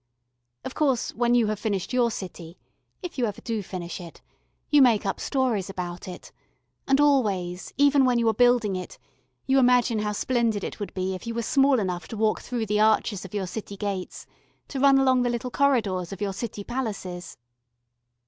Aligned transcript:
Of 0.65 0.73
course, 0.73 1.13
when 1.13 1.35
you 1.35 1.45
have 1.45 1.59
finished 1.59 1.93
your 1.93 2.09
city, 2.09 2.57
if 3.03 3.19
you 3.19 3.27
ever 3.27 3.39
do 3.39 3.61
finish 3.61 4.01
it, 4.01 4.19
you 4.71 4.81
make 4.81 5.05
up 5.05 5.19
stories 5.19 5.69
about 5.69 6.07
it, 6.07 6.31
and 6.87 6.99
always, 6.99 7.71
even 7.77 8.03
when 8.03 8.17
you 8.17 8.27
are 8.27 8.33
building 8.33 8.75
it, 8.75 8.97
you 9.45 9.59
imagine 9.59 9.99
how 9.99 10.13
splendid 10.13 10.63
it 10.63 10.79
would 10.79 10.95
be 10.95 11.13
if 11.13 11.27
you 11.27 11.35
were 11.35 11.43
small 11.43 11.77
enough 11.79 12.07
to 12.07 12.17
walk 12.17 12.41
through 12.41 12.65
the 12.65 12.79
arches 12.79 13.25
of 13.25 13.35
your 13.35 13.45
city 13.45 13.77
gates, 13.77 14.25
to 14.69 14.79
run 14.79 14.97
along 14.97 15.21
the 15.21 15.29
little 15.29 15.51
corridors 15.51 16.11
of 16.11 16.19
your 16.19 16.33
city 16.33 16.63
palaces. 16.63 17.37